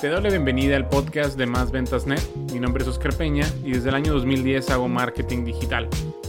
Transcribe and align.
Te 0.00 0.08
doy 0.08 0.22
la 0.22 0.28
bienvenida 0.28 0.76
al 0.76 0.90
podcast 0.90 1.38
de 1.38 1.46
Más 1.46 1.72
Ventas 1.72 2.06
Net. 2.06 2.20
Mi 2.52 2.60
nombre 2.60 2.82
es 2.82 2.88
Oscar 2.88 3.16
Peña 3.16 3.46
y 3.64 3.72
desde 3.72 3.88
el 3.88 3.94
año 3.94 4.12
2010 4.12 4.68
hago 4.68 4.88
marketing 4.88 5.46
digital. 5.46 5.88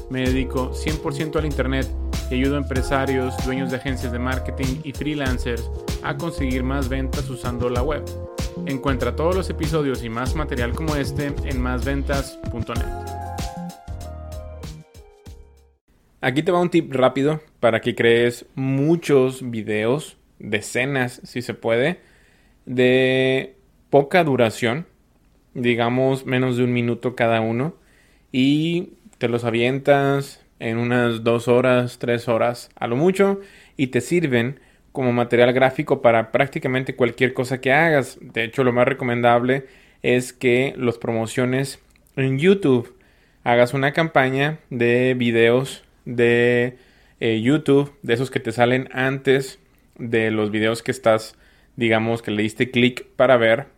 Me 0.09 0.21
dedico 0.21 0.71
100% 0.71 1.35
al 1.35 1.45
Internet 1.45 1.85
y 2.31 2.35
ayudo 2.35 2.55
a 2.55 2.59
empresarios, 2.59 3.35
dueños 3.43 3.69
de 3.69 3.75
agencias 3.75 4.13
de 4.13 4.19
marketing 4.19 4.79
y 4.85 4.93
freelancers 4.93 5.69
a 6.01 6.15
conseguir 6.15 6.63
más 6.63 6.87
ventas 6.87 7.29
usando 7.29 7.69
la 7.69 7.83
web. 7.83 8.05
Encuentra 8.67 9.17
todos 9.17 9.35
los 9.35 9.49
episodios 9.49 10.01
y 10.01 10.07
más 10.07 10.33
material 10.33 10.71
como 10.71 10.95
este 10.95 11.33
en 11.43 11.61
másventas.net. 11.61 12.85
Aquí 16.21 16.41
te 16.41 16.53
va 16.53 16.61
un 16.61 16.69
tip 16.69 16.93
rápido 16.93 17.41
para 17.59 17.81
que 17.81 17.95
crees 17.95 18.45
muchos 18.55 19.51
videos, 19.51 20.15
decenas 20.39 21.19
si 21.25 21.41
se 21.41 21.53
puede, 21.53 21.99
de 22.65 23.56
poca 23.97 24.23
duración, 24.23 24.85
digamos 25.55 26.27
menos 26.27 26.55
de 26.55 26.63
un 26.63 26.71
minuto 26.71 27.15
cada 27.15 27.41
uno, 27.41 27.73
y 28.31 28.89
te 29.17 29.27
los 29.27 29.43
avientas 29.43 30.45
en 30.59 30.77
unas 30.77 31.23
dos 31.23 31.47
horas, 31.47 31.97
tres 31.97 32.27
horas 32.27 32.69
a 32.75 32.85
lo 32.85 32.95
mucho, 32.95 33.41
y 33.75 33.87
te 33.87 34.01
sirven 34.01 34.59
como 34.91 35.13
material 35.13 35.51
gráfico 35.51 36.03
para 36.03 36.31
prácticamente 36.31 36.95
cualquier 36.95 37.33
cosa 37.33 37.59
que 37.59 37.73
hagas. 37.73 38.19
De 38.21 38.43
hecho, 38.43 38.63
lo 38.63 38.71
más 38.71 38.87
recomendable 38.87 39.65
es 40.03 40.31
que 40.31 40.75
los 40.77 40.99
promociones 40.99 41.79
en 42.15 42.37
YouTube 42.37 42.93
hagas 43.43 43.73
una 43.73 43.93
campaña 43.93 44.59
de 44.69 45.15
videos 45.15 45.83
de 46.05 46.77
eh, 47.19 47.41
YouTube, 47.41 47.91
de 48.03 48.13
esos 48.13 48.29
que 48.29 48.39
te 48.39 48.51
salen 48.51 48.89
antes 48.91 49.57
de 49.97 50.29
los 50.29 50.51
videos 50.51 50.83
que 50.83 50.91
estás, 50.91 51.35
digamos, 51.77 52.21
que 52.21 52.29
le 52.29 52.43
diste 52.43 52.69
clic 52.69 53.07
para 53.15 53.37
ver 53.37 53.75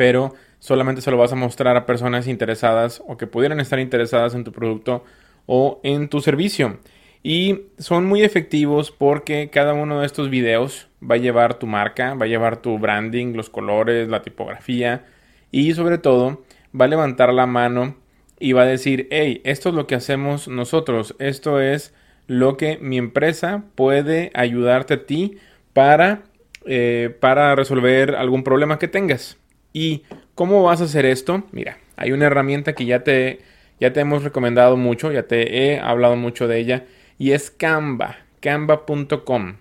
pero 0.00 0.32
solamente 0.60 1.02
se 1.02 1.10
lo 1.10 1.18
vas 1.18 1.30
a 1.34 1.36
mostrar 1.36 1.76
a 1.76 1.84
personas 1.84 2.26
interesadas 2.26 3.02
o 3.06 3.18
que 3.18 3.26
pudieran 3.26 3.60
estar 3.60 3.78
interesadas 3.78 4.34
en 4.34 4.44
tu 4.44 4.50
producto 4.50 5.04
o 5.44 5.78
en 5.82 6.08
tu 6.08 6.22
servicio. 6.22 6.78
Y 7.22 7.66
son 7.76 8.06
muy 8.06 8.22
efectivos 8.22 8.92
porque 8.92 9.50
cada 9.52 9.74
uno 9.74 10.00
de 10.00 10.06
estos 10.06 10.30
videos 10.30 10.88
va 11.02 11.16
a 11.16 11.18
llevar 11.18 11.58
tu 11.58 11.66
marca, 11.66 12.14
va 12.14 12.24
a 12.24 12.28
llevar 12.28 12.62
tu 12.62 12.78
branding, 12.78 13.34
los 13.34 13.50
colores, 13.50 14.08
la 14.08 14.22
tipografía 14.22 15.04
y 15.50 15.74
sobre 15.74 15.98
todo 15.98 16.44
va 16.74 16.86
a 16.86 16.88
levantar 16.88 17.34
la 17.34 17.44
mano 17.44 17.96
y 18.38 18.54
va 18.54 18.62
a 18.62 18.66
decir, 18.66 19.06
hey, 19.10 19.42
esto 19.44 19.68
es 19.68 19.74
lo 19.74 19.86
que 19.86 19.96
hacemos 19.96 20.48
nosotros, 20.48 21.14
esto 21.18 21.60
es 21.60 21.92
lo 22.26 22.56
que 22.56 22.78
mi 22.78 22.96
empresa 22.96 23.64
puede 23.74 24.30
ayudarte 24.32 24.94
a 24.94 25.04
ti 25.04 25.36
para, 25.74 26.22
eh, 26.64 27.14
para 27.20 27.54
resolver 27.54 28.14
algún 28.14 28.44
problema 28.44 28.78
que 28.78 28.88
tengas. 28.88 29.36
¿Y 29.72 30.04
cómo 30.34 30.62
vas 30.62 30.80
a 30.80 30.84
hacer 30.84 31.06
esto? 31.06 31.44
Mira, 31.52 31.78
hay 31.96 32.12
una 32.12 32.26
herramienta 32.26 32.74
que 32.74 32.86
ya 32.86 33.04
te, 33.04 33.40
ya 33.78 33.92
te 33.92 34.00
hemos 34.00 34.24
recomendado 34.24 34.76
mucho, 34.76 35.12
ya 35.12 35.24
te 35.24 35.64
he 35.64 35.78
hablado 35.78 36.16
mucho 36.16 36.48
de 36.48 36.58
ella, 36.58 36.84
y 37.18 37.32
es 37.32 37.50
Canva, 37.50 38.18
canva.com. 38.40 39.56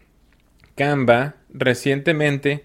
Canva 0.76 1.36
recientemente 1.50 2.64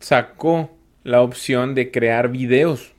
sacó 0.00 0.76
la 1.04 1.22
opción 1.22 1.74
de 1.74 1.90
crear 1.90 2.30
videos, 2.30 2.94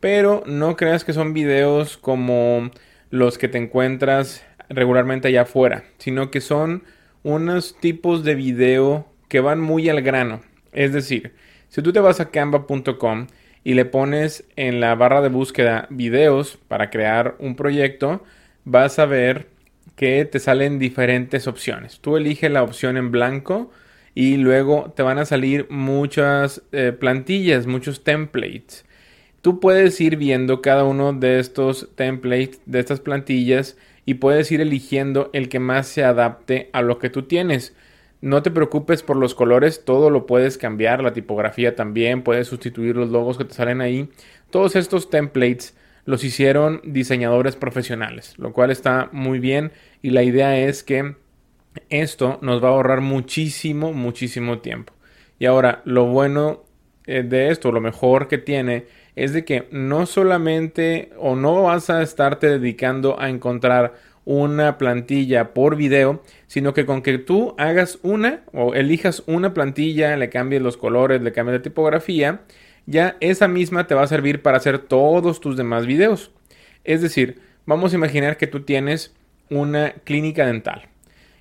pero 0.00 0.42
no 0.46 0.76
creas 0.76 1.04
que 1.04 1.12
son 1.12 1.32
videos 1.32 1.96
como 1.96 2.70
los 3.10 3.38
que 3.38 3.48
te 3.48 3.58
encuentras 3.58 4.44
regularmente 4.68 5.28
allá 5.28 5.42
afuera, 5.42 5.84
sino 5.98 6.30
que 6.30 6.40
son 6.40 6.84
unos 7.22 7.78
tipos 7.78 8.24
de 8.24 8.34
video 8.34 9.06
que 9.28 9.40
van 9.40 9.60
muy 9.60 9.88
al 9.88 10.02
grano. 10.02 10.42
Es 10.72 10.92
decir, 10.92 11.34
si 11.68 11.82
tú 11.82 11.92
te 11.92 12.00
vas 12.00 12.20
a 12.20 12.30
canva.com 12.30 13.26
y 13.64 13.74
le 13.74 13.84
pones 13.84 14.44
en 14.56 14.80
la 14.80 14.94
barra 14.94 15.20
de 15.20 15.28
búsqueda 15.28 15.86
videos 15.90 16.58
para 16.68 16.90
crear 16.90 17.36
un 17.38 17.56
proyecto, 17.56 18.22
vas 18.64 18.98
a 18.98 19.06
ver 19.06 19.48
que 19.96 20.24
te 20.24 20.38
salen 20.38 20.78
diferentes 20.78 21.46
opciones. 21.46 22.00
Tú 22.00 22.16
eliges 22.16 22.50
la 22.50 22.62
opción 22.62 22.96
en 22.96 23.10
blanco 23.10 23.70
y 24.14 24.36
luego 24.36 24.92
te 24.96 25.02
van 25.02 25.18
a 25.18 25.24
salir 25.24 25.66
muchas 25.70 26.62
eh, 26.72 26.92
plantillas, 26.92 27.66
muchos 27.66 28.04
templates. 28.04 28.84
Tú 29.42 29.60
puedes 29.60 30.00
ir 30.00 30.16
viendo 30.16 30.62
cada 30.62 30.84
uno 30.84 31.12
de 31.12 31.38
estos 31.38 31.88
templates, 31.94 32.60
de 32.66 32.80
estas 32.80 33.00
plantillas, 33.00 33.76
y 34.04 34.14
puedes 34.14 34.50
ir 34.52 34.60
eligiendo 34.60 35.30
el 35.32 35.48
que 35.48 35.58
más 35.58 35.86
se 35.86 36.02
adapte 36.02 36.70
a 36.72 36.82
lo 36.82 36.98
que 36.98 37.10
tú 37.10 37.24
tienes. 37.24 37.74
No 38.20 38.42
te 38.42 38.50
preocupes 38.50 39.02
por 39.02 39.16
los 39.16 39.34
colores, 39.34 39.84
todo 39.84 40.10
lo 40.10 40.26
puedes 40.26 40.58
cambiar, 40.58 41.02
la 41.02 41.12
tipografía 41.12 41.76
también, 41.76 42.22
puedes 42.22 42.48
sustituir 42.48 42.96
los 42.96 43.10
logos 43.10 43.38
que 43.38 43.44
te 43.44 43.54
salen 43.54 43.80
ahí. 43.80 44.08
Todos 44.50 44.74
estos 44.76 45.10
templates 45.10 45.76
los 46.06 46.24
hicieron 46.24 46.80
diseñadores 46.84 47.56
profesionales, 47.56 48.34
lo 48.38 48.52
cual 48.52 48.70
está 48.70 49.10
muy 49.12 49.38
bien 49.38 49.72
y 50.02 50.10
la 50.10 50.22
idea 50.22 50.58
es 50.58 50.82
que 50.82 51.16
esto 51.90 52.38
nos 52.42 52.62
va 52.62 52.68
a 52.68 52.72
ahorrar 52.72 53.00
muchísimo, 53.00 53.92
muchísimo 53.92 54.60
tiempo. 54.60 54.94
Y 55.38 55.46
ahora, 55.46 55.82
lo 55.84 56.06
bueno 56.06 56.64
eh, 57.06 57.22
de 57.22 57.50
esto, 57.50 57.72
lo 57.72 57.80
mejor 57.80 58.28
que 58.28 58.38
tiene, 58.38 58.86
es 59.14 59.32
de 59.32 59.44
que 59.44 59.68
no 59.70 60.06
solamente 60.06 61.10
o 61.18 61.36
no 61.36 61.62
vas 61.62 61.90
a 61.90 62.02
estarte 62.02 62.48
dedicando 62.48 63.20
a 63.20 63.28
encontrar 63.28 63.94
una 64.26 64.76
plantilla 64.76 65.54
por 65.54 65.76
video, 65.76 66.22
sino 66.48 66.74
que 66.74 66.84
con 66.84 67.00
que 67.00 67.16
tú 67.16 67.54
hagas 67.56 67.98
una 68.02 68.42
o 68.52 68.74
elijas 68.74 69.22
una 69.26 69.54
plantilla, 69.54 70.16
le 70.16 70.28
cambies 70.28 70.60
los 70.60 70.76
colores, 70.76 71.22
le 71.22 71.32
cambies 71.32 71.58
la 71.58 71.62
tipografía, 71.62 72.40
ya 72.86 73.16
esa 73.20 73.48
misma 73.48 73.86
te 73.86 73.94
va 73.94 74.02
a 74.02 74.08
servir 74.08 74.42
para 74.42 74.58
hacer 74.58 74.80
todos 74.80 75.40
tus 75.40 75.56
demás 75.56 75.86
videos. 75.86 76.32
Es 76.84 77.00
decir, 77.02 77.40
vamos 77.64 77.92
a 77.92 77.96
imaginar 77.96 78.36
que 78.36 78.48
tú 78.48 78.60
tienes 78.60 79.14
una 79.48 79.92
clínica 80.04 80.44
dental 80.44 80.88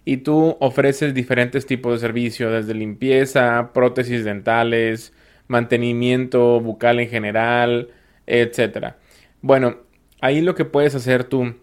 y 0.06 0.18
tú 0.18 0.56
ofreces 0.60 1.16
diferentes 1.16 1.66
tipos 1.66 1.94
de 1.94 2.08
servicios, 2.08 2.54
desde 2.54 2.76
limpieza, 2.76 3.72
prótesis 3.74 4.24
dentales, 4.24 5.12
mantenimiento 5.48 6.60
bucal 6.60 7.00
en 7.00 7.10
general, 7.10 7.90
etc. 8.28 8.94
Bueno, 9.42 9.78
ahí 10.22 10.42
lo 10.42 10.54
que 10.54 10.66
puedes 10.66 10.94
hacer 10.94 11.24
tú 11.24 11.56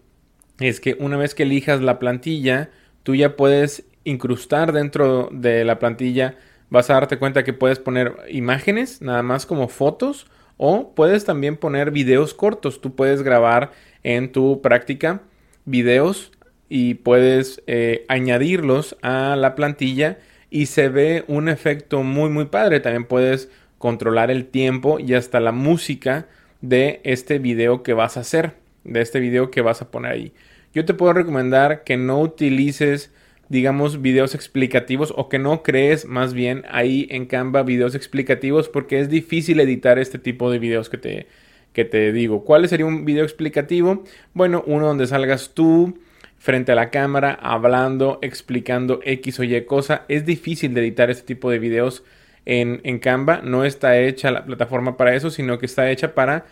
es 0.59 0.79
que 0.79 0.95
una 0.99 1.17
vez 1.17 1.35
que 1.35 1.43
elijas 1.43 1.81
la 1.81 1.99
plantilla, 1.99 2.69
tú 3.03 3.15
ya 3.15 3.35
puedes 3.35 3.85
incrustar 4.03 4.71
dentro 4.71 5.29
de 5.31 5.63
la 5.65 5.79
plantilla, 5.79 6.35
vas 6.69 6.89
a 6.89 6.95
darte 6.95 7.17
cuenta 7.17 7.43
que 7.43 7.53
puedes 7.53 7.79
poner 7.79 8.15
imágenes, 8.29 9.01
nada 9.01 9.23
más 9.23 9.45
como 9.45 9.67
fotos, 9.67 10.27
o 10.57 10.93
puedes 10.95 11.25
también 11.25 11.57
poner 11.57 11.91
videos 11.91 12.33
cortos. 12.33 12.81
Tú 12.81 12.95
puedes 12.95 13.23
grabar 13.23 13.71
en 14.03 14.31
tu 14.31 14.61
práctica 14.61 15.21
videos 15.65 16.31
y 16.69 16.95
puedes 16.95 17.61
eh, 17.67 18.05
añadirlos 18.07 18.97
a 19.01 19.35
la 19.35 19.55
plantilla 19.55 20.19
y 20.49 20.67
se 20.67 20.89
ve 20.89 21.25
un 21.27 21.49
efecto 21.49 22.03
muy 22.03 22.29
muy 22.29 22.45
padre. 22.45 22.79
También 22.79 23.05
puedes 23.05 23.49
controlar 23.77 24.31
el 24.31 24.45
tiempo 24.45 24.99
y 24.99 25.13
hasta 25.13 25.39
la 25.39 25.51
música 25.51 26.27
de 26.61 27.01
este 27.03 27.39
video 27.39 27.83
que 27.83 27.93
vas 27.93 28.17
a 28.17 28.21
hacer 28.21 28.62
de 28.83 29.01
este 29.01 29.19
video 29.19 29.51
que 29.51 29.61
vas 29.61 29.81
a 29.81 29.91
poner 29.91 30.11
ahí. 30.11 30.33
Yo 30.73 30.85
te 30.85 30.93
puedo 30.93 31.13
recomendar 31.13 31.83
que 31.83 31.97
no 31.97 32.19
utilices, 32.19 33.11
digamos, 33.49 34.01
videos 34.01 34.33
explicativos 34.33 35.13
o 35.15 35.29
que 35.29 35.39
no 35.39 35.61
crees 35.61 36.05
más 36.05 36.33
bien 36.33 36.63
ahí 36.69 37.07
en 37.11 37.25
Canva 37.25 37.63
videos 37.63 37.95
explicativos 37.95 38.69
porque 38.69 38.99
es 38.99 39.09
difícil 39.09 39.59
editar 39.59 39.99
este 39.99 40.17
tipo 40.17 40.49
de 40.49 40.59
videos 40.59 40.89
que 40.89 40.97
te, 40.97 41.27
que 41.73 41.85
te 41.85 42.11
digo. 42.11 42.43
¿Cuál 42.43 42.67
sería 42.67 42.85
un 42.85 43.05
video 43.05 43.23
explicativo? 43.23 44.03
Bueno, 44.33 44.63
uno 44.65 44.87
donde 44.87 45.05
salgas 45.05 45.51
tú 45.53 45.99
frente 46.39 46.71
a 46.71 46.75
la 46.75 46.89
cámara 46.89 47.37
hablando, 47.41 48.19
explicando 48.21 48.99
X 49.03 49.39
o 49.39 49.43
Y 49.43 49.65
cosa. 49.65 50.05
Es 50.07 50.25
difícil 50.25 50.73
de 50.73 50.81
editar 50.81 51.09
este 51.09 51.25
tipo 51.25 51.51
de 51.51 51.59
videos 51.59 52.03
en, 52.45 52.81
en 52.83 52.99
Canva. 52.99 53.41
No 53.43 53.63
está 53.63 53.99
hecha 53.99 54.31
la 54.31 54.43
plataforma 54.43 54.97
para 54.97 55.15
eso, 55.15 55.29
sino 55.29 55.59
que 55.59 55.67
está 55.67 55.89
hecha 55.91 56.15
para 56.15 56.45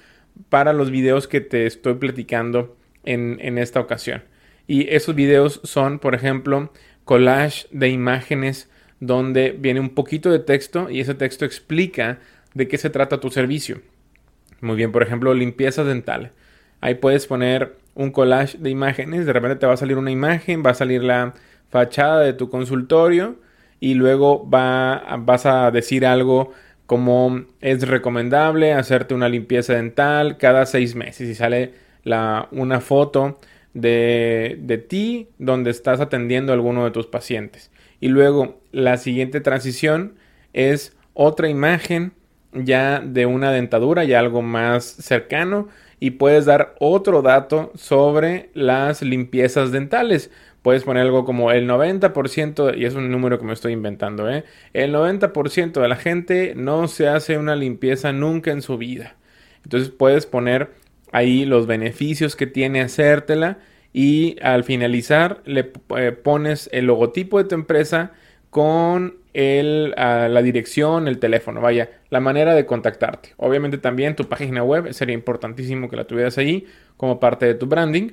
para 0.49 0.73
los 0.73 0.91
videos 0.91 1.27
que 1.27 1.41
te 1.41 1.65
estoy 1.65 1.95
platicando 1.95 2.75
en, 3.03 3.57
esta 3.57 3.79
ocasión. 3.79 4.23
Y 4.67 4.93
esos 4.93 5.15
videos 5.15 5.59
son, 5.63 5.99
por 5.99 6.15
ejemplo, 6.15 6.71
collage 7.05 7.67
de 7.71 7.89
imágenes 7.89 8.69
donde 8.99 9.55
viene 9.57 9.79
un 9.79 9.89
poquito 9.89 10.31
de 10.31 10.39
texto 10.39 10.89
y 10.89 10.99
ese 10.99 11.15
texto 11.15 11.45
explica 11.45 12.19
de 12.53 12.67
qué 12.67 12.77
se 12.77 12.89
trata 12.89 13.19
tu 13.19 13.29
servicio. 13.31 13.81
Muy 14.61 14.75
bien, 14.75 14.91
por 14.91 15.03
ejemplo, 15.03 15.33
limpieza 15.33 15.83
dental. 15.83 16.31
Ahí 16.79 16.95
puedes 16.95 17.25
poner 17.25 17.75
un 17.95 18.11
collage 18.11 18.57
de 18.57 18.69
imágenes, 18.69 19.25
de 19.25 19.33
repente 19.33 19.57
te 19.57 19.65
va 19.65 19.73
a 19.73 19.77
salir 19.77 19.97
una 19.97 20.11
imagen, 20.11 20.63
va 20.65 20.71
a 20.71 20.75
salir 20.75 21.03
la 21.03 21.33
fachada 21.69 22.21
de 22.21 22.33
tu 22.33 22.49
consultorio 22.49 23.37
y 23.79 23.95
luego 23.95 24.47
va, 24.47 25.17
vas 25.19 25.45
a 25.45 25.71
decir 25.71 26.05
algo 26.05 26.53
como 26.91 27.45
es 27.61 27.87
recomendable 27.87 28.73
hacerte 28.73 29.13
una 29.13 29.29
limpieza 29.29 29.75
dental 29.75 30.37
cada 30.37 30.65
seis 30.65 30.93
meses 30.93 31.29
y 31.29 31.35
sale 31.35 31.71
una 32.03 32.81
foto 32.81 33.39
de, 33.73 34.57
de 34.59 34.77
ti 34.77 35.29
donde 35.37 35.71
estás 35.71 36.01
atendiendo 36.01 36.51
a 36.51 36.55
alguno 36.55 36.83
de 36.83 36.91
tus 36.91 37.07
pacientes. 37.07 37.71
Y 38.01 38.09
luego 38.09 38.59
la 38.73 38.97
siguiente 38.97 39.39
transición 39.39 40.15
es 40.51 40.93
otra 41.13 41.47
imagen 41.47 42.11
ya 42.51 42.99
de 42.99 43.25
una 43.25 43.53
dentadura, 43.53 44.03
ya 44.03 44.19
algo 44.19 44.41
más 44.41 44.83
cercano, 44.83 45.69
y 46.01 46.11
puedes 46.11 46.43
dar 46.43 46.75
otro 46.81 47.21
dato 47.21 47.71
sobre 47.73 48.49
las 48.53 49.01
limpiezas 49.01 49.71
dentales. 49.71 50.29
Puedes 50.61 50.83
poner 50.83 51.03
algo 51.03 51.25
como 51.25 51.51
el 51.51 51.67
90%, 51.67 52.77
y 52.77 52.85
es 52.85 52.93
un 52.93 53.09
número 53.09 53.39
que 53.39 53.45
me 53.45 53.53
estoy 53.53 53.73
inventando, 53.73 54.29
¿eh? 54.29 54.43
El 54.73 54.93
90% 54.93 55.81
de 55.81 55.87
la 55.87 55.95
gente 55.95 56.53
no 56.55 56.87
se 56.87 57.07
hace 57.07 57.37
una 57.37 57.55
limpieza 57.55 58.11
nunca 58.11 58.51
en 58.51 58.61
su 58.61 58.77
vida. 58.77 59.15
Entonces 59.63 59.89
puedes 59.89 60.25
poner 60.25 60.71
ahí 61.11 61.45
los 61.45 61.67
beneficios 61.67 62.35
que 62.35 62.47
tiene 62.47 62.81
hacértela 62.81 63.59
y 63.93 64.37
al 64.41 64.63
finalizar 64.63 65.41
le 65.45 65.71
eh, 65.97 66.11
pones 66.11 66.69
el 66.71 66.85
logotipo 66.85 67.37
de 67.37 67.49
tu 67.49 67.55
empresa 67.55 68.11
con 68.49 69.15
el, 69.33 69.91
la 69.91 70.41
dirección, 70.41 71.07
el 71.07 71.19
teléfono, 71.19 71.61
vaya, 71.61 71.89
la 72.09 72.19
manera 72.19 72.53
de 72.53 72.65
contactarte. 72.65 73.29
Obviamente 73.37 73.77
también 73.77 74.15
tu 74.15 74.27
página 74.27 74.63
web 74.63 74.93
sería 74.93 75.15
importantísimo 75.15 75.89
que 75.89 75.95
la 75.95 76.05
tuvieras 76.05 76.37
ahí 76.37 76.65
como 76.97 77.19
parte 77.19 77.45
de 77.45 77.55
tu 77.55 77.67
branding. 77.67 78.11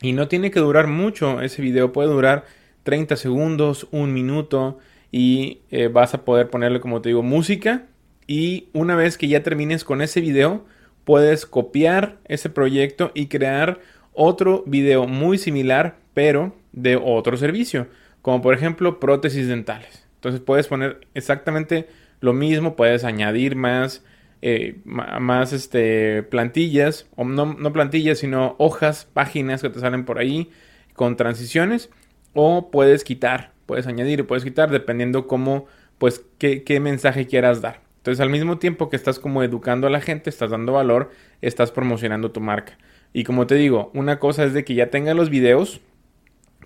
Y 0.00 0.12
no 0.12 0.28
tiene 0.28 0.50
que 0.50 0.60
durar 0.60 0.86
mucho, 0.86 1.40
ese 1.40 1.62
video 1.62 1.92
puede 1.92 2.08
durar 2.08 2.44
30 2.84 3.16
segundos, 3.16 3.88
un 3.90 4.12
minuto 4.12 4.78
y 5.10 5.60
eh, 5.70 5.88
vas 5.88 6.14
a 6.14 6.24
poder 6.24 6.50
ponerle, 6.50 6.80
como 6.80 7.00
te 7.00 7.08
digo, 7.08 7.22
música. 7.22 7.86
Y 8.26 8.68
una 8.72 8.94
vez 8.94 9.18
que 9.18 9.28
ya 9.28 9.42
termines 9.42 9.84
con 9.84 10.02
ese 10.02 10.20
video, 10.20 10.64
puedes 11.04 11.46
copiar 11.46 12.18
ese 12.26 12.50
proyecto 12.50 13.10
y 13.14 13.26
crear 13.26 13.80
otro 14.12 14.62
video 14.66 15.06
muy 15.06 15.38
similar, 15.38 15.96
pero 16.14 16.54
de 16.72 16.96
otro 16.96 17.36
servicio 17.36 17.88
como 18.22 18.42
por 18.42 18.54
ejemplo 18.54 19.00
prótesis 19.00 19.48
dentales. 19.48 20.04
Entonces 20.16 20.40
puedes 20.40 20.66
poner 20.66 21.06
exactamente 21.14 21.88
lo 22.20 22.32
mismo, 22.32 22.76
puedes 22.76 23.04
añadir 23.04 23.56
más, 23.56 24.04
eh, 24.40 24.76
más 24.84 25.52
este, 25.52 26.22
plantillas, 26.22 27.06
o 27.16 27.24
no, 27.24 27.54
no, 27.54 27.72
plantillas, 27.72 28.18
sino 28.18 28.54
hojas, 28.58 29.08
páginas 29.12 29.62
que 29.62 29.70
te 29.70 29.80
salen 29.80 30.04
por 30.04 30.18
ahí 30.18 30.50
con 30.94 31.16
transiciones, 31.16 31.90
o 32.34 32.70
puedes 32.70 33.02
quitar, 33.02 33.52
puedes 33.66 33.86
añadir 33.86 34.26
puedes 34.26 34.44
quitar 34.44 34.70
dependiendo 34.70 35.26
cómo, 35.26 35.66
pues, 35.98 36.24
qué, 36.38 36.80
mensaje 36.80 37.26
quieras 37.26 37.60
dar. 37.60 37.80
Entonces, 37.98 38.20
al 38.20 38.30
mismo 38.30 38.58
tiempo 38.58 38.88
que 38.90 38.96
estás 38.96 39.18
como 39.18 39.42
educando 39.42 39.86
a 39.86 39.90
la 39.90 40.00
gente, 40.00 40.30
estás 40.30 40.50
dando 40.50 40.72
valor, 40.72 41.10
estás 41.42 41.72
promocionando 41.72 42.30
tu 42.30 42.40
marca. 42.40 42.78
Y 43.12 43.24
como 43.24 43.46
te 43.46 43.56
digo, 43.56 43.90
una 43.92 44.18
cosa 44.20 44.44
es 44.44 44.54
de 44.54 44.64
que 44.64 44.74
ya 44.74 44.90
tengas 44.90 45.16
los 45.16 45.30
videos, 45.30 45.80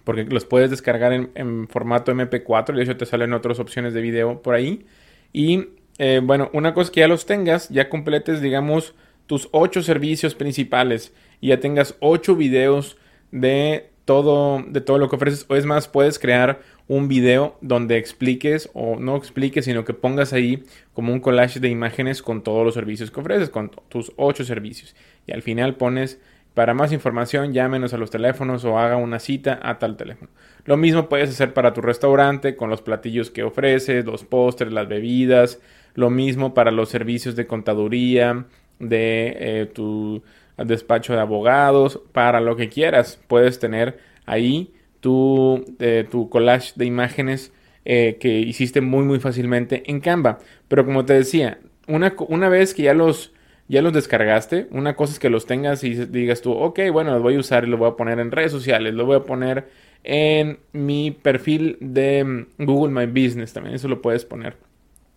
porque 0.05 0.25
los 0.25 0.45
puedes 0.45 0.71
descargar 0.71 1.13
en, 1.13 1.69
formato 1.69 2.13
MP4 2.13 2.75
y 2.75 2.77
de 2.77 2.83
hecho 2.83 2.97
te 2.97 3.07
salen 3.07 3.33
otras 3.33 3.59
opciones 3.59 3.95
de 3.95 4.03
video 4.03 4.43
por 4.43 4.55
ahí. 4.55 4.85
Y 5.33 5.69
eh, 6.05 6.21
bueno, 6.21 6.51
una 6.53 6.75
cosa 6.75 6.91
que 6.91 6.99
ya 6.99 7.07
los 7.07 7.27
tengas, 7.27 7.69
ya 7.69 7.89
completes, 7.89 8.41
digamos, 8.41 8.97
tus 9.29 9.49
ocho 9.53 9.83
servicios 9.83 10.35
principales 10.35 11.15
y 11.41 11.51
ya 11.51 11.61
tengas 11.61 11.95
ocho 12.01 12.35
videos 12.35 12.97
de 13.31 13.89
todo, 14.05 14.65
de 14.67 14.81
todo 14.81 14.99
lo 14.99 15.09
que 15.09 15.15
ofreces. 15.15 15.47
O 15.49 15.55
es 15.55 15.65
más, 15.65 15.87
puedes 15.87 16.19
crear 16.19 16.59
un 16.89 17.07
video 17.07 17.57
donde 17.61 17.99
expliques 17.99 18.69
o 18.75 18.97
no 18.97 19.15
expliques, 19.15 19.65
sino 19.65 19.85
que 19.85 19.95
pongas 19.95 20.33
ahí 20.33 20.65
como 20.93 21.13
un 21.13 21.21
collage 21.21 21.61
de 21.61 21.69
imágenes 21.69 22.21
con 22.21 22.43
todos 22.43 22.65
los 22.65 22.75
servicios 22.75 23.13
que 23.13 23.21
ofreces, 23.21 23.49
con 23.49 23.71
tus 23.89 24.11
ocho 24.17 24.43
servicios. 24.43 24.97
Y 25.29 25.33
al 25.33 25.43
final 25.43 25.77
pones 25.77 26.19
para 26.55 26.75
más 26.75 26.93
información, 26.93 27.53
llámenos 27.53 27.95
a 27.95 27.97
los 27.97 28.11
teléfonos 28.11 28.65
o 28.65 28.77
haga 28.77 28.97
una 28.97 29.21
cita 29.21 29.61
a 29.63 29.79
tal 29.79 29.97
teléfono. 29.97 30.33
Lo 30.65 30.77
mismo 30.77 31.09
puedes 31.09 31.31
hacer 31.31 31.55
para 31.55 31.73
tu 31.73 31.81
restaurante 31.81 32.57
con 32.57 32.71
los 32.71 32.83
platillos 32.83 33.31
que 33.31 33.45
ofreces, 33.45 34.05
los 34.05 34.25
postres, 34.25 34.73
las 34.73 34.89
bebidas. 34.89 35.61
Lo 35.95 36.11
mismo 36.11 36.55
para 36.55 36.71
los 36.71 36.89
servicios 36.89 37.37
de 37.37 37.47
contaduría, 37.47 38.47
de 38.79 39.37
eh, 39.39 39.67
tu 39.73 40.23
despacho 40.57 41.15
de 41.15 41.21
abogados, 41.21 42.01
para 42.13 42.41
lo 42.41 42.57
que 42.57 42.69
quieras. 42.69 43.21
Puedes 43.29 43.59
tener 43.59 43.99
ahí 44.27 44.73
tu, 45.01 45.65
eh, 45.79 46.07
tu 46.11 46.29
collage 46.29 46.73
de 46.77 46.87
imágenes 46.87 47.53
eh, 47.85 48.17
que 48.21 48.39
hiciste 48.39 48.81
muy 48.81 49.05
muy 49.05 49.21
fácilmente 49.21 49.83
en 49.87 50.01
Canva. 50.01 50.39
Pero 50.69 50.85
como 50.85 51.05
te 51.05 51.15
decía, 51.15 51.59
una, 51.89 52.15
una 52.29 52.49
vez 52.49 52.75
que 52.75 52.85
ya 52.85 52.95
los 52.95 53.33
ya 53.69 53.81
los 53.83 53.93
descargaste. 53.93 54.69
Una 54.71 54.95
cosa 54.97 55.15
es 55.15 55.19
que 55.19 55.31
los 55.31 55.47
tengas 55.47 55.83
y 55.83 55.95
digas 55.95 56.43
tú, 56.43 56.53
ok, 56.53 56.81
bueno, 56.93 57.13
los 57.13 57.23
voy 57.23 57.37
a 57.37 57.39
usar 57.39 57.65
y 57.65 57.69
los 57.69 57.79
voy 57.79 57.89
a 57.89 57.97
poner 57.97 58.19
en 58.19 58.31
redes 58.31 58.53
sociales, 58.53 58.93
lo 58.95 59.07
voy 59.07 59.17
a 59.17 59.21
poner 59.21 59.69
en 60.05 60.59
mi 60.73 61.11
perfil 61.11 61.79
de 61.81 62.23
mm, 62.23 62.65
Google 62.65 62.93
My 62.93 63.07
Business 63.07 63.53
también, 63.53 63.75
eso 63.77 63.89
lo 63.89 64.03
puedes 64.03 64.25
poner. 64.27 64.57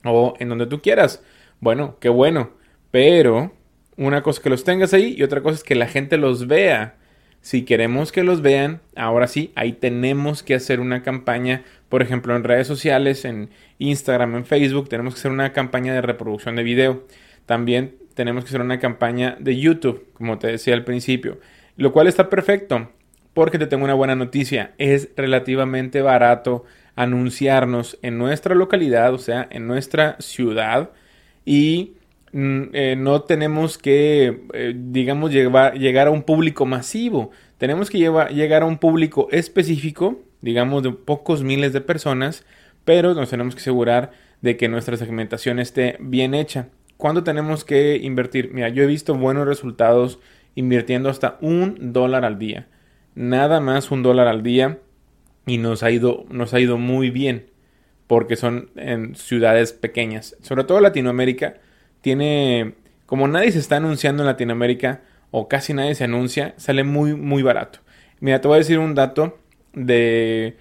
O 0.06 0.36
en 0.40 0.50
donde 0.50 0.68
tú 0.68 0.82
quieras. 0.82 1.22
Bueno, 1.60 1.98
qué 2.00 2.10
bueno. 2.10 2.52
Pero 2.92 3.52
una 3.98 4.22
cosa 4.24 4.40
es 4.40 4.44
que 4.44 4.50
los 4.50 4.64
tengas 4.64 4.94
ahí 4.94 5.16
y 5.18 5.24
otra 5.24 5.42
cosa 5.42 5.56
es 5.56 5.64
que 5.64 5.76
la 5.76 5.88
gente 5.88 6.18
los 6.18 6.48
vea. 6.48 6.96
Si 7.42 7.64
queremos 7.64 8.12
que 8.12 8.24
los 8.24 8.42
vean, 8.42 8.82
ahora 8.96 9.28
sí, 9.28 9.52
ahí 9.56 9.74
tenemos 9.74 10.42
que 10.42 10.56
hacer 10.56 10.80
una 10.80 11.04
campaña, 11.04 11.64
por 11.90 12.02
ejemplo, 12.02 12.36
en 12.36 12.44
redes 12.44 12.66
sociales, 12.66 13.24
en 13.24 13.52
Instagram, 13.78 14.36
en 14.36 14.46
Facebook, 14.46 14.90
tenemos 14.90 15.14
que 15.14 15.20
hacer 15.20 15.32
una 15.32 15.54
campaña 15.54 15.94
de 15.94 16.02
reproducción 16.02 16.56
de 16.56 16.64
video. 16.64 17.04
También 17.46 17.98
tenemos 18.16 18.44
que 18.44 18.48
hacer 18.48 18.62
una 18.62 18.80
campaña 18.80 19.38
de 19.40 19.60
YouTube, 19.60 20.08
como 20.14 20.40
te 20.40 20.48
decía 20.48 20.74
al 20.74 20.84
principio, 20.86 21.40
lo 21.78 21.92
cual 21.92 22.08
está 22.08 22.30
perfecto, 22.30 22.90
porque 23.34 23.60
te 23.60 23.68
tengo 23.68 23.84
una 23.84 23.94
buena 23.94 24.16
noticia, 24.16 24.74
es 24.80 25.10
relativamente 25.16 26.02
barato 26.02 26.64
anunciarnos 26.96 27.98
en 28.02 28.18
nuestra 28.18 28.56
localidad, 28.56 29.14
o 29.14 29.18
sea, 29.18 29.48
en 29.52 29.68
nuestra 29.68 30.16
ciudad, 30.20 30.92
y 31.46 31.94
mm, 32.32 32.64
eh, 32.74 32.96
no 32.98 33.22
tenemos 33.24 33.78
que, 33.78 34.42
eh, 34.54 34.74
digamos, 34.76 35.32
llegar 35.32 36.08
a 36.08 36.12
un 36.12 36.24
público 36.24 36.66
masivo, 36.66 37.32
tenemos 37.58 37.90
que 37.90 37.98
llegar 38.00 38.62
a 38.62 38.66
un 38.66 38.78
público 38.78 39.28
específico, 39.32 40.20
digamos, 40.42 40.84
de 40.84 40.92
pocos 40.92 41.44
miles 41.44 41.74
de 41.74 41.82
personas, 41.82 42.46
pero 42.84 43.14
nos 43.14 43.30
tenemos 43.30 43.56
que 43.56 43.62
asegurar 43.62 44.12
de 44.42 44.58
que 44.58 44.68
nuestra 44.68 44.98
segmentación 44.98 45.60
esté 45.60 45.98
bien 46.00 46.34
hecha. 46.34 46.68
¿Cuándo 46.98 47.24
tenemos 47.24 47.66
que 47.66 47.98
invertir? 47.98 48.52
Mira, 48.54 48.70
yo 48.70 48.84
he 48.84 48.88
visto 48.88 49.16
buenos 49.16 49.48
resultados 49.48 50.20
invirtiendo 50.54 51.10
hasta 51.10 51.38
un 51.42 51.94
dólar 51.94 52.26
al 52.26 52.40
día. 52.40 52.68
Nada 53.16 53.60
más 53.60 53.92
un 53.92 54.04
dólar 54.04 54.28
al 54.28 54.44
día 54.44 54.80
y 55.46 55.58
nos 55.58 55.84
ha 55.84 55.92
ido, 55.92 56.26
nos 56.30 56.54
ha 56.54 56.60
ido 56.60 56.78
muy 56.78 57.10
bien 57.10 57.52
porque 58.08 58.36
son 58.36 58.70
en 58.76 59.16
ciudades 59.16 59.74
pequeñas. 59.74 60.36
Sobre 60.42 60.64
todo 60.64 60.80
Latinoamérica 60.80 61.56
tiene, 62.02 62.76
como 63.06 63.28
nadie 63.28 63.52
se 63.52 63.60
está 63.60 63.78
anunciando 63.78 64.24
en 64.24 64.28
Latinoamérica 64.28 65.02
o 65.32 65.48
casi 65.48 65.74
nadie 65.74 65.96
se 65.96 66.04
anuncia, 66.04 66.54
sale 66.58 66.84
muy, 66.84 67.14
muy 67.14 67.44
barato. 67.44 67.80
Mira, 68.20 68.42
te 68.42 68.48
voy 68.48 68.56
a 68.56 68.60
decir 68.60 68.80
un 68.80 68.96
dato 68.96 69.40
de 69.74 70.58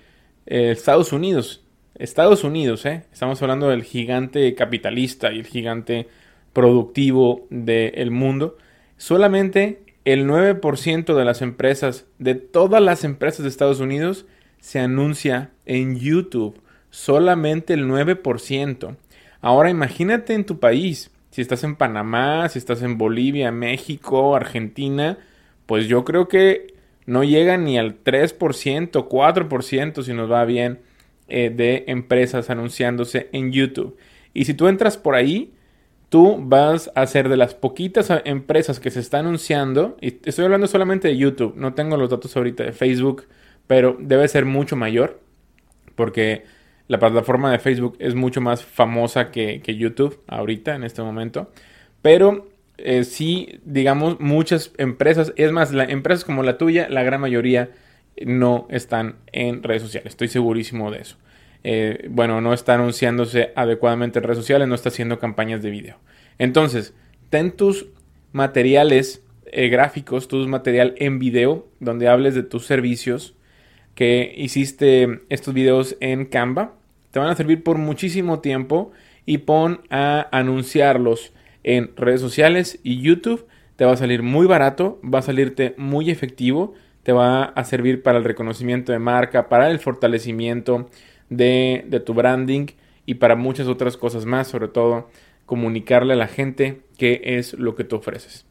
eh, 0.47 0.71
Estados 0.71 1.13
Unidos. 1.13 1.65
Estados 1.97 2.43
Unidos, 2.43 2.85
¿eh? 2.87 3.05
Estamos 3.13 3.41
hablando 3.41 3.69
del 3.69 3.85
gigante 3.85 4.55
capitalista 4.55 5.33
y 5.33 5.39
el 5.39 5.47
gigante 5.47 6.09
productivo 6.53 7.47
del 7.51 8.11
mundo, 8.11 8.57
solamente 8.97 9.83
el 10.05 10.27
9% 10.27 11.15
de 11.15 11.25
las 11.25 11.41
empresas, 11.41 12.07
de 12.19 12.35
todas 12.35 12.83
las 12.83 13.05
empresas 13.05 13.43
de 13.43 13.49
Estados 13.49 13.81
Unidos, 13.81 14.27
se 14.65 14.81
anuncia 14.81 15.51
en 15.67 15.99
YouTube. 15.99 16.59
Solamente 16.89 17.75
el 17.75 17.87
9%. 17.87 18.97
Ahora 19.43 19.69
imagínate 19.69 20.33
en 20.33 20.47
tu 20.47 20.59
país, 20.59 21.11
si 21.29 21.43
estás 21.43 21.65
en 21.65 21.77
Panamá, 21.77 22.49
si 22.49 22.61
estás 22.61 22.81
en 22.81 22.97
Bolivia, 22.97 23.53
México, 23.53 24.35
Argentina, 24.35 25.19
pues 25.67 25.87
yo 25.87 26.07
creo 26.07 26.29
que 26.29 26.73
no 27.05 27.25
llega 27.25 27.59
ni 27.59 27.77
al 27.77 28.03
3%, 28.03 29.07
4% 29.07 30.03
si 30.03 30.15
nos 30.15 30.33
va 30.33 30.47
bien 30.47 30.81
eh, 31.29 31.53
de 31.55 31.85
empresas 31.89 32.49
anunciándose 32.49 33.29
en 33.33 33.53
YouTube. 33.53 33.99
Y 34.33 34.47
si 34.47 34.55
tú 34.55 34.69
entras 34.69 34.97
por 34.97 35.15
ahí, 35.15 35.53
tú 36.09 36.39
vas 36.41 36.91
a 36.95 37.07
ser 37.07 37.29
de 37.29 37.37
las 37.37 37.55
poquitas 37.55 38.11
empresas 38.25 38.81
que 38.81 38.91
se 38.91 39.01
está 39.01 39.19
anunciando, 39.19 39.99
y 40.01 40.17
estoy 40.25 40.47
hablando 40.47 40.69
solamente 40.69 41.09
de 41.09 41.19
YouTube, 41.19 41.53
no 41.55 41.75
tengo 41.75 41.99
los 41.99 42.09
datos 42.09 42.35
ahorita 42.35 42.65
de 42.65 42.73
Facebook, 42.73 43.27
pero 43.67 43.97
debe 43.99 44.29
ser 44.29 44.45
mucho 44.45 44.77
mayor, 44.77 45.21
porque 45.95 46.45
la 46.89 46.99
plataforma 46.99 47.51
de 47.51 47.59
Facebook 47.59 47.97
es 47.99 48.15
mucho 48.15 48.41
más 48.41 48.65
famosa 48.65 49.31
que, 49.31 49.61
YouTube 49.77 50.21
ahorita, 50.27 50.75
en 50.75 50.85
este 50.85 51.03
momento. 51.03 51.51
Pero 52.03 52.49
eh, 52.79 53.05
sí, 53.05 53.61
digamos, 53.65 54.21
muchas 54.21 54.73
empresas, 54.79 55.33
es 55.37 55.53
más, 55.53 55.73
empresas 55.73 56.25
como 56.25 56.43
la 56.43 56.59
tuya, 56.59 56.89
la 56.89 57.03
gran 57.03 57.21
mayoría 57.21 57.71
no 58.25 58.67
están 58.71 59.17
en 59.33 59.63
redes 59.63 59.83
sociales, 59.83 60.13
estoy 60.13 60.29
segurísimo 60.29 60.91
de 60.91 60.99
eso. 61.01 61.17
Eh, 61.65 62.09
bueno, 62.11 62.43
no 62.43 62.53
está 62.53 62.75
anunciándose 62.75 63.53
adecuadamente 63.57 64.19
en 64.19 64.25
redes 64.25 64.39
sociales, 64.39 64.69
no 64.69 64.75
está 64.75 64.91
haciendo 64.91 65.19
campañas 65.19 65.63
de 65.63 65.71
video. 65.71 65.97
Entonces, 66.39 66.95
ten 67.31 67.53
tus 67.53 67.87
materiales 68.33 69.23
eh, 69.47 69.69
gráficos, 69.69 70.29
tu 70.29 70.37
material 70.47 70.95
en 70.99 71.19
video, 71.19 71.67
donde 71.81 72.09
hables 72.09 72.35
de 72.35 72.43
tus 72.43 72.67
servicios, 72.67 73.35
que 73.95 74.35
hiciste 74.37 75.21
estos 75.29 75.55
videos 75.55 75.97
en 76.01 76.27
Canva. 76.27 76.75
Te 77.11 77.19
van 77.19 77.29
a 77.29 77.37
servir 77.37 77.63
por 77.63 77.79
muchísimo 77.79 78.41
tiempo 78.41 78.93
y 79.27 79.39
pon 79.39 79.81
a 79.91 80.29
anunciarlos 80.33 81.33
en 81.63 81.97
redes 81.97 82.21
sociales 82.21 82.81
y 82.83 83.01
YouTube. 83.01 83.47
Te 83.77 83.85
va 83.85 83.93
a 83.93 83.97
salir 83.97 84.23
muy 84.23 84.47
barato, 84.47 85.01
va 85.03 85.21
a 85.21 85.23
salirte 85.23 85.75
muy 85.77 86.11
efectivo, 86.11 86.75
te 87.03 87.13
va 87.13 87.45
a 87.45 87.65
servir 87.65 88.03
para 88.03 88.19
el 88.19 88.25
reconocimiento 88.25 88.93
de 88.93 88.99
marca, 88.99 89.49
para 89.49 89.71
el 89.71 89.79
fortalecimiento 89.79 90.89
de, 91.31 91.85
de 91.89 92.01
tu 92.01 92.15
branding 92.15 92.67
y 93.07 93.15
para 93.15 93.37
muchas 93.37 93.67
otras 93.67 93.97
cosas 93.97 94.25
más, 94.27 94.49
sobre 94.49 94.69
todo 94.69 95.09
comunicarle 95.47 96.15
a 96.15 96.17
la 96.17 96.29
gente 96.29 96.81
qué 96.97 97.21
es 97.25 97.55
lo 97.55 97.75
que 97.75 97.85
tú 97.85 97.97
ofreces. 97.97 98.47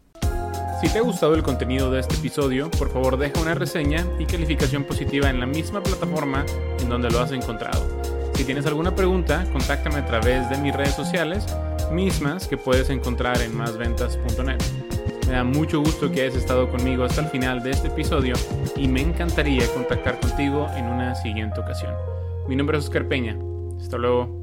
Si 0.83 0.89
te 0.89 0.99
ha 0.99 1.01
gustado 1.01 1.33
el 1.33 1.43
contenido 1.43 1.89
de 1.89 2.01
este 2.01 2.15
episodio, 2.15 2.69
por 2.69 2.91
favor 2.91 3.17
deja 3.17 3.39
una 3.39 3.55
reseña 3.55 4.05
y 4.19 4.25
calificación 4.25 4.83
positiva 4.83 5.29
en 5.29 5.39
la 5.39 5.45
misma 5.45 5.81
plataforma 5.81 6.45
en 6.81 6.89
donde 6.89 7.09
lo 7.09 7.21
has 7.21 7.31
encontrado. 7.31 7.87
Si 8.33 8.43
tienes 8.43 8.65
alguna 8.65 8.93
pregunta, 8.93 9.47
contáctame 9.53 9.99
a 9.99 10.05
través 10.05 10.49
de 10.49 10.57
mis 10.57 10.75
redes 10.75 10.93
sociales, 10.93 11.45
mismas 11.93 12.49
que 12.49 12.57
puedes 12.57 12.89
encontrar 12.89 13.41
en 13.41 13.55
másventas.net. 13.55 14.61
Me 15.25 15.33
da 15.33 15.45
mucho 15.45 15.79
gusto 15.79 16.11
que 16.11 16.23
hayas 16.23 16.35
estado 16.35 16.69
conmigo 16.69 17.05
hasta 17.05 17.21
el 17.21 17.27
final 17.27 17.63
de 17.63 17.71
este 17.71 17.87
episodio 17.87 18.35
y 18.75 18.89
me 18.89 18.99
encantaría 18.99 19.65
contactar 19.73 20.19
contigo 20.19 20.67
en 20.75 20.87
una 20.87 21.15
siguiente 21.15 21.61
ocasión. 21.61 21.93
Mi 22.49 22.57
nombre 22.57 22.77
es 22.77 22.83
Oscar 22.83 23.07
Peña. 23.07 23.37
Hasta 23.79 23.97
luego. 23.97 24.42